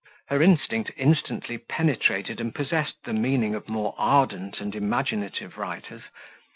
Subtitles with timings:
[0.29, 6.01] Her instinct instantly penetrated and possessed the meaning of more ardent and imaginative writers.